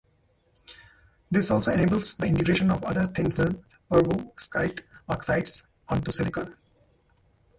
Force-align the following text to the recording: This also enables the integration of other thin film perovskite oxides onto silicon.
This 1.29 1.51
also 1.51 1.71
enables 1.71 2.15
the 2.15 2.25
integration 2.25 2.71
of 2.71 2.83
other 2.83 3.05
thin 3.05 3.31
film 3.31 3.63
perovskite 3.87 4.81
oxides 5.07 5.61
onto 5.89 6.11
silicon. 6.11 6.55